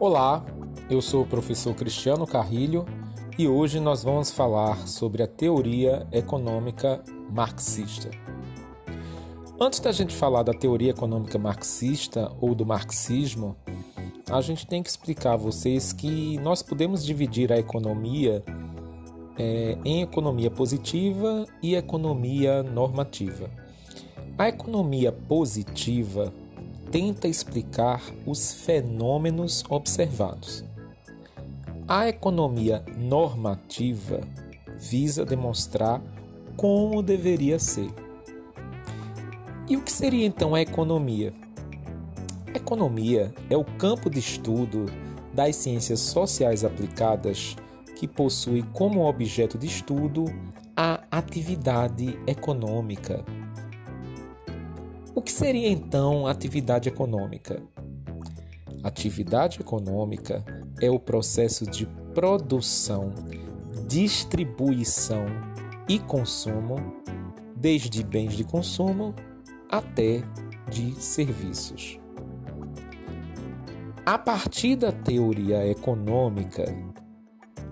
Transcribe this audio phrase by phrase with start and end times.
[0.00, 0.44] Olá,
[0.88, 2.86] eu sou o professor Cristiano Carrilho
[3.36, 8.08] e hoje nós vamos falar sobre a teoria econômica marxista.
[9.60, 13.56] Antes da gente falar da teoria econômica marxista ou do marxismo,
[14.30, 18.44] a gente tem que explicar a vocês que nós podemos dividir a economia
[19.36, 23.50] é, em economia positiva e economia normativa.
[24.38, 26.32] A economia positiva
[26.90, 30.64] tenta explicar os fenômenos observados.
[31.86, 34.20] A economia normativa
[34.78, 36.02] visa demonstrar
[36.56, 37.90] como deveria ser.
[39.68, 41.32] E o que seria então a economia?
[42.54, 44.86] A economia é o campo de estudo
[45.32, 47.54] das ciências sociais aplicadas
[47.96, 50.24] que possui como objeto de estudo
[50.74, 53.24] a atividade econômica
[55.18, 57.60] o que seria então atividade econômica?
[58.84, 60.44] Atividade econômica
[60.80, 63.12] é o processo de produção,
[63.88, 65.26] distribuição
[65.88, 66.76] e consumo,
[67.56, 69.12] desde bens de consumo
[69.68, 70.22] até
[70.70, 71.98] de serviços.
[74.06, 76.64] A partir da teoria econômica,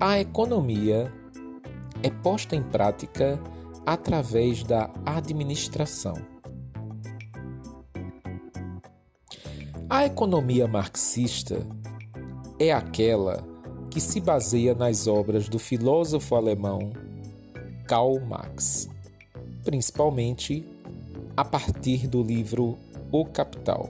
[0.00, 1.12] a economia
[2.02, 3.40] é posta em prática
[3.86, 6.35] através da administração.
[9.88, 11.64] A economia marxista
[12.58, 13.44] é aquela
[13.88, 16.92] que se baseia nas obras do filósofo alemão
[17.86, 18.88] Karl Marx,
[19.64, 20.66] principalmente
[21.36, 22.76] a partir do livro
[23.12, 23.88] O Capital.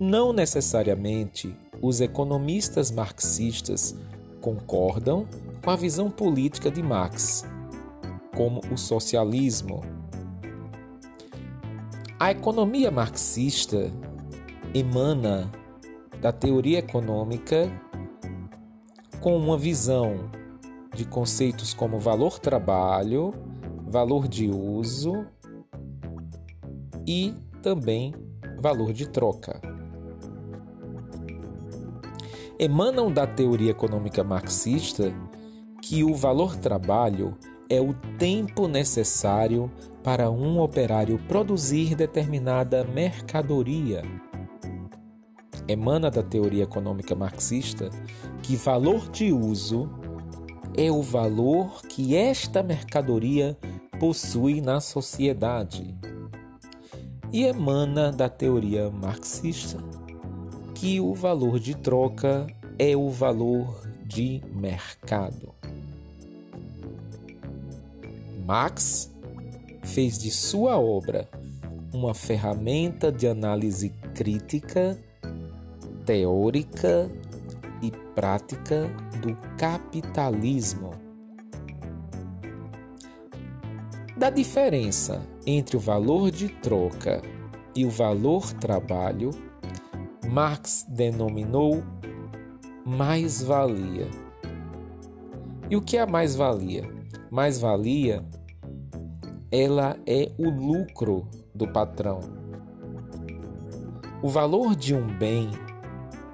[0.00, 3.94] Não necessariamente os economistas marxistas
[4.40, 5.28] concordam
[5.62, 7.44] com a visão política de Marx,
[8.34, 9.93] como o socialismo
[12.24, 13.92] a economia marxista
[14.72, 15.52] emana
[16.22, 17.70] da teoria econômica
[19.20, 20.30] com uma visão
[20.94, 23.34] de conceitos como valor trabalho,
[23.86, 25.26] valor de uso
[27.06, 28.14] e também
[28.58, 29.60] valor de troca.
[32.58, 35.12] Emanam da teoria econômica marxista
[35.82, 37.36] que o valor trabalho
[37.68, 39.70] é o tempo necessário
[40.02, 44.02] para um operário produzir determinada mercadoria.
[45.66, 47.88] Emana da teoria econômica marxista
[48.42, 49.88] que valor de uso
[50.76, 53.56] é o valor que esta mercadoria
[53.98, 55.94] possui na sociedade.
[57.32, 59.78] E emana da teoria marxista
[60.74, 62.46] que o valor de troca
[62.78, 65.54] é o valor de mercado.
[68.44, 69.10] Marx
[69.82, 71.26] fez de sua obra
[71.94, 74.98] uma ferramenta de análise crítica,
[76.04, 77.10] teórica
[77.80, 78.86] e prática
[79.22, 80.90] do capitalismo.
[84.14, 87.22] Da diferença entre o valor de troca
[87.74, 89.30] e o valor trabalho,
[90.28, 91.82] Marx denominou
[92.84, 94.06] mais-valia.
[95.70, 97.03] E o que é a mais-valia?
[97.30, 98.24] Mais-valia
[99.56, 102.18] ela é o lucro do patrão.
[104.20, 105.48] O valor de um bem,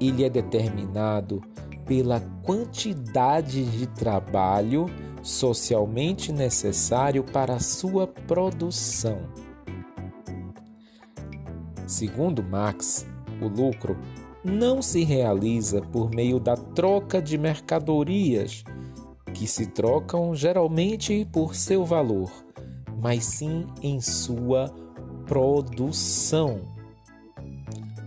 [0.00, 1.42] ele é determinado
[1.84, 4.86] pela quantidade de trabalho
[5.20, 9.18] socialmente necessário para a sua produção.
[11.88, 13.04] Segundo Marx,
[13.42, 13.98] o lucro
[14.44, 18.62] não se realiza por meio da troca de mercadorias,
[19.38, 22.30] que se trocam geralmente por seu valor
[23.00, 24.74] mas sim em sua
[25.26, 26.60] produção.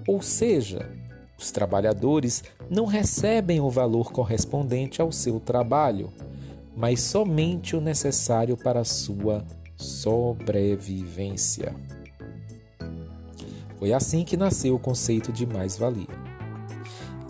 [0.07, 0.89] Ou seja,
[1.37, 6.11] os trabalhadores não recebem o valor correspondente ao seu trabalho,
[6.75, 9.45] mas somente o necessário para sua
[9.77, 11.73] sobrevivência.
[13.77, 16.20] Foi assim que nasceu o conceito de mais-valia.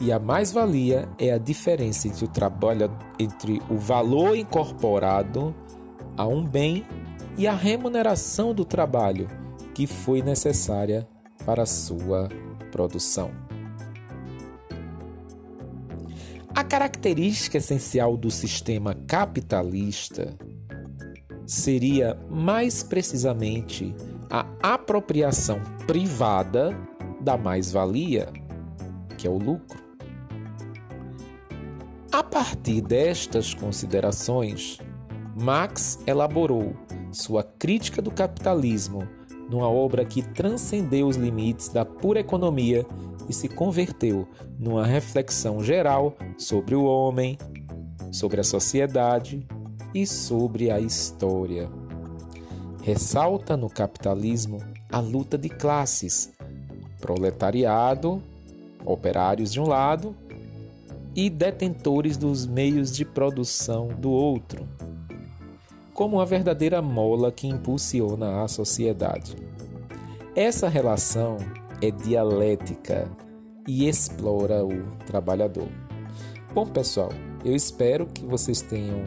[0.02, 5.54] E a mais-valia é a diferença entre o trabalho entre o valor incorporado
[6.18, 6.84] a um bem
[7.38, 9.28] e a remuneração do trabalho
[9.76, 11.08] que foi necessária
[11.46, 12.30] para sua
[12.72, 13.30] produção.
[16.56, 20.36] A característica essencial do sistema capitalista
[21.46, 23.96] seria mais precisamente
[24.32, 26.76] a apropriação privada
[27.20, 28.30] da mais-valia,
[29.16, 29.91] que é o lucro.
[32.12, 34.78] A partir destas considerações,
[35.34, 36.76] Marx elaborou
[37.10, 39.08] sua crítica do capitalismo
[39.50, 42.86] numa obra que transcendeu os limites da pura economia
[43.30, 44.28] e se converteu
[44.60, 47.38] numa reflexão geral sobre o homem,
[48.12, 49.48] sobre a sociedade
[49.94, 51.70] e sobre a história.
[52.84, 54.60] Ressalta no capitalismo
[54.92, 56.30] a luta de classes,
[57.00, 58.22] proletariado,
[58.84, 60.14] operários de um lado
[61.16, 64.68] e detentores dos meios de produção do outro,
[65.94, 69.36] como uma verdadeira mola que impulsiona a sociedade.
[70.36, 71.38] Essa relação
[71.82, 73.10] é dialética
[73.68, 75.68] e explora o trabalhador.
[76.54, 77.10] Bom, pessoal,
[77.44, 79.06] eu espero que vocês tenham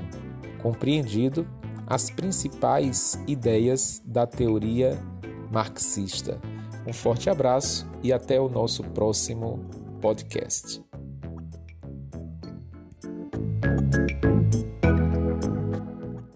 [0.63, 1.47] compreendido
[1.87, 4.99] as principais ideias da teoria
[5.53, 6.41] marxista.
[6.87, 9.61] Um forte abraço e até o nosso próximo
[10.01, 10.83] podcast.
[13.91, 14.84] ピッ!